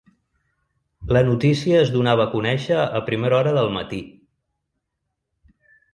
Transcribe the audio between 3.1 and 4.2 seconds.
primera hora del matí.